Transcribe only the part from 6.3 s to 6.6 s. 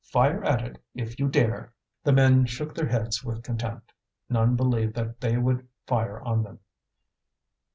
them.